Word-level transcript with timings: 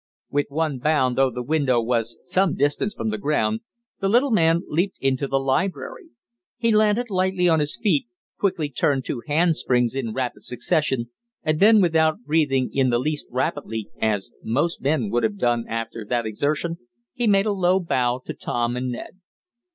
With 0.31 0.47
one 0.49 0.79
bound, 0.79 1.15
though 1.15 1.29
the 1.29 1.43
window 1.43 1.79
was 1.79 2.17
some 2.23 2.55
distance 2.55 2.95
from 2.95 3.11
the 3.11 3.19
ground, 3.19 3.59
the 3.99 4.09
little 4.09 4.31
man 4.31 4.63
leaped 4.67 4.97
into 4.99 5.27
the 5.27 5.37
library. 5.39 6.07
He 6.57 6.71
landed 6.71 7.11
lightly 7.11 7.47
on 7.47 7.59
his 7.59 7.77
feet, 7.77 8.07
quickly 8.39 8.67
turned 8.67 9.05
two 9.05 9.21
hand 9.27 9.57
springs 9.57 9.93
in 9.93 10.11
rapid 10.11 10.43
succession, 10.43 11.11
and 11.43 11.59
then, 11.59 11.81
without 11.81 12.23
breathing 12.25 12.71
in 12.73 12.89
the 12.89 12.97
least 12.97 13.27
rapidly, 13.29 13.91
as 14.01 14.31
most 14.43 14.81
men 14.81 15.11
would 15.11 15.21
have 15.21 15.37
done 15.37 15.65
after 15.69 16.03
that 16.03 16.25
exertion, 16.25 16.79
he 17.13 17.27
made 17.27 17.45
a 17.45 17.53
low 17.53 17.79
bow 17.79 18.23
to 18.25 18.33
Tom 18.33 18.75
and 18.75 18.89
Ned. 18.91 19.19